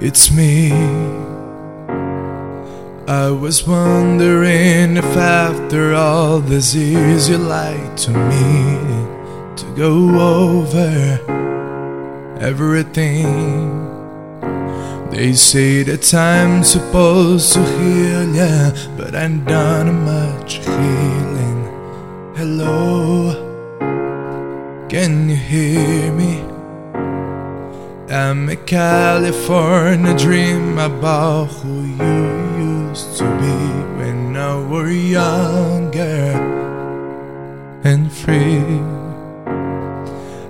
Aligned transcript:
it's 0.00 0.30
me. 0.30 0.72
I 3.08 3.30
was 3.30 3.66
wondering 3.66 4.96
if 4.96 5.16
after 5.16 5.94
all 5.94 6.38
these 6.40 6.76
years 6.76 7.28
you 7.28 7.38
lied 7.38 7.96
to 7.98 8.10
me 8.10 8.78
to 9.56 9.66
go 9.76 9.92
over 10.20 11.18
everything. 12.40 13.90
They 15.10 15.32
say 15.32 15.82
that 15.82 16.02
time's 16.02 16.70
supposed 16.70 17.54
to 17.54 17.62
heal 17.78 18.34
ya, 18.34 18.70
but 18.96 19.16
I'm 19.16 19.44
done 19.44 20.04
much 20.04 20.58
healing. 20.58 21.66
Hello, 22.36 23.34
can 24.88 25.28
you 25.28 25.36
hear 25.36 26.12
me? 26.12 26.49
I'm 28.12 28.48
a 28.48 28.56
California 28.56 30.18
dream 30.18 30.80
about 30.80 31.44
who 31.44 31.84
you 31.84 32.88
used 32.88 33.16
to 33.18 33.24
be 33.38 33.58
when 34.00 34.36
I 34.36 34.56
were 34.66 34.90
younger 34.90 36.32
and 37.84 38.10
free. 38.10 38.80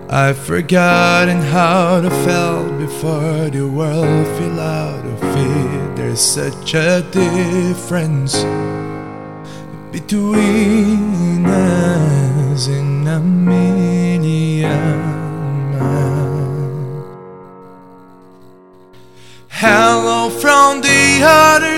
I've 0.09 0.39
forgotten 0.39 1.43
how 1.43 2.01
to 2.01 2.09
felt 2.25 2.79
before 2.79 3.51
the 3.51 3.69
world 3.69 4.27
fell 4.39 4.59
out 4.59 5.05
of 5.05 5.23
it. 5.23 5.97
There's 5.97 6.19
such 6.19 6.73
a 6.73 7.03
difference 7.11 8.43
between 9.93 11.45
us 11.45 12.69
in 12.69 13.07
a 13.07 13.21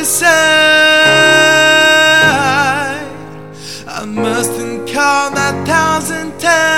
other 0.02 0.10
side. 0.10 0.32
I 3.86 4.04
mustn't 4.04 4.90
call 4.92 5.30
a 5.32 5.64
thousand 5.64 6.40
times 6.40 6.74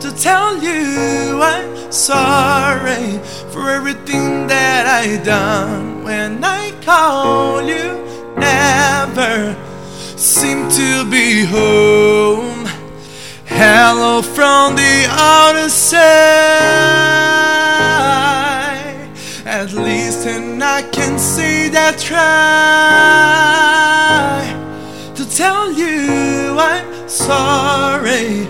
to 0.00 0.10
tell 0.12 0.56
you 0.62 1.42
I'm 1.42 1.92
sorry 1.92 3.20
for 3.52 3.68
everything 3.70 4.46
that 4.46 4.86
I 4.86 5.22
done. 5.22 6.02
When 6.04 6.42
I 6.42 6.70
call 6.82 7.60
you, 7.62 8.02
never 8.38 9.54
seem 10.16 10.70
to 10.70 11.04
be 11.10 11.44
home. 11.44 12.66
Hello 13.44 14.22
from 14.22 14.74
the 14.74 15.06
other 15.10 15.68
side. 15.68 17.45
At 19.66 19.74
least, 19.74 20.28
and 20.28 20.62
I 20.62 20.82
can 20.82 21.18
say 21.18 21.68
that 21.70 21.98
try 21.98 22.22
to 25.16 25.28
tell 25.28 25.72
you 25.72 26.56
I'm 26.56 27.08
sorry 27.08 28.46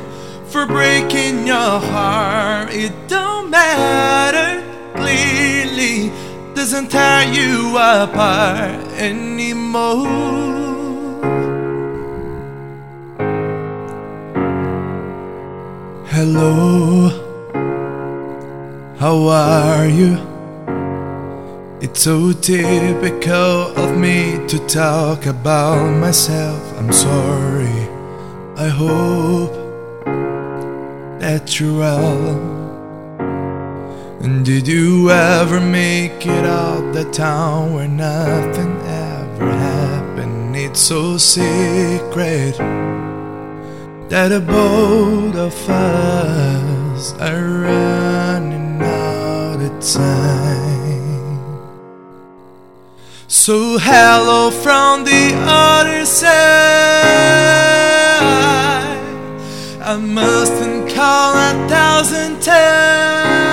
for 0.50 0.67
breaking 0.67 1.47
your 1.47 1.81
heart. 1.81 2.69
It 2.70 2.92
don't 3.09 3.48
matter, 3.48 4.62
clearly 4.94 6.12
doesn't 6.55 6.91
tear 6.91 7.33
you 7.33 7.78
apart 7.78 8.84
anymore. 8.98 10.06
Hello, 16.12 17.09
how 18.98 19.28
are 19.28 19.88
you? 19.88 20.35
It's 21.78 22.00
so 22.00 22.32
typical 22.32 23.76
of 23.76 23.98
me 23.98 24.38
to 24.48 24.59
talk 24.66 25.26
about 25.26 25.91
myself. 25.91 26.62
I'm 26.78 26.91
sorry. 26.91 27.87
I 28.56 28.69
hope 28.69 29.53
that 31.20 31.60
you're 31.60 31.78
well. 31.78 32.56
And 34.22 34.42
did 34.42 34.66
you 34.66 35.10
ever 35.10 35.60
make 35.60 36.25
it 36.25 36.47
out 36.47 36.94
the 36.94 37.04
town 37.12 37.75
where 37.75 37.86
nothing 37.86 38.75
ever 38.86 39.50
happened? 39.50 40.56
It's 40.56 40.81
so 40.81 41.19
secret 41.19 42.56
that 44.09 44.28
the 44.28 44.41
both 44.41 45.36
of 45.36 45.69
us 45.69 47.12
are 47.20 47.44
running 47.69 48.81
out 48.81 49.60
of 49.60 49.78
time. 49.92 50.85
So 53.47 53.79
hello 53.79 54.51
from 54.51 55.05
the 55.05 55.31
other 55.47 56.05
side. 56.05 56.27
I 59.81 59.97
mustn't 59.97 60.91
call 60.93 61.37
a 61.37 61.53
thousand 61.69 62.43
times 62.43 63.47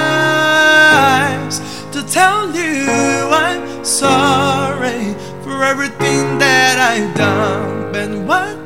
to 1.91 2.01
tell 2.11 2.55
you 2.55 2.87
I'm 3.29 3.85
sorry 3.85 5.13
for 5.43 5.63
everything 5.63 6.39
that 6.39 6.79
I've 6.79 7.13
done. 7.13 7.91
But 7.93 8.09
why 8.27 8.57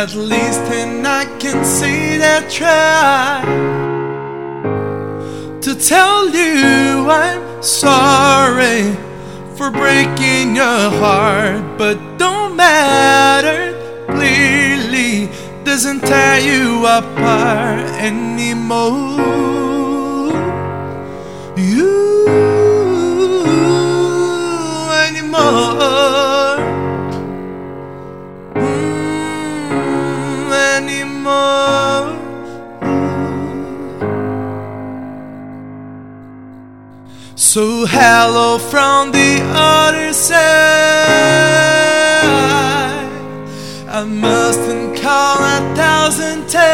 At 0.00 0.14
least, 0.14 0.64
and 0.72 1.06
I 1.06 1.26
can 1.38 1.62
see 1.62 2.16
that 2.16 2.48
try 2.48 3.44
to 5.60 5.74
tell 5.74 6.30
you 6.30 7.10
I'm 7.10 7.62
sorry 7.62 8.96
for 9.56 9.70
breaking 9.70 10.56
your 10.56 10.80
heart, 11.02 11.76
but 11.76 11.98
don't 12.16 12.56
matter. 12.56 13.76
Clearly, 14.06 15.28
doesn't 15.64 16.00
tear 16.00 16.40
you 16.40 16.86
apart 16.86 17.84
anymore. 18.00 19.49
So 37.52 37.84
hello 37.84 38.58
from 38.58 39.10
the 39.10 39.42
other 39.42 40.12
side. 40.12 40.38
I 43.88 44.04
mustn't 44.04 44.96
call 45.02 45.38
a 45.42 45.58
thousand 45.74 46.48
times 46.48 46.70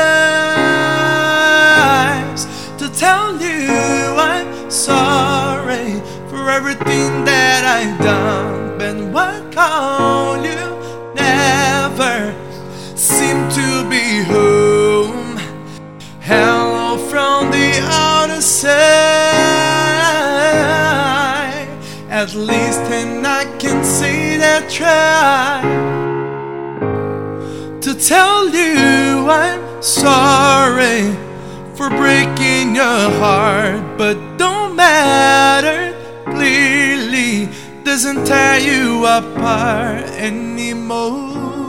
to 2.76 2.91
tell 2.91 3.41
you 3.41 3.70
I'm 4.19 4.70
sorry 4.70 6.03
for 6.28 6.50
everything 6.50 7.25
that 7.25 7.64
I've 7.64 7.98
done. 7.98 8.76
But 8.76 8.97
why 9.14 9.41
call 9.53 10.44
you? 10.44 10.76
Never 11.14 12.34
seem 12.94 13.48
to 13.48 13.88
be 13.88 14.22
home. 14.25 15.38
Hello 16.20 16.99
from 17.08 17.50
the 17.50 17.81
other 17.82 18.43
side. 18.43 18.95
At 22.17 22.35
least, 22.35 22.81
and 22.91 23.27
I 23.27 23.45
can 23.59 23.85
say 23.85 24.39
that 24.39 24.71
try 24.71 25.61
to 27.83 27.95
tell 27.95 28.49
you 28.49 29.29
I'm 29.29 29.83
sorry 29.83 31.13
for 31.75 31.91
breaking 31.91 32.75
your 32.75 33.11
heart, 33.21 33.99
but 33.99 34.17
don't 34.39 34.75
matter. 34.75 35.95
Clearly, 36.25 37.51
doesn't 37.85 38.25
tear 38.25 38.61
you 38.61 39.05
apart 39.05 40.05
anymore. 40.17 41.66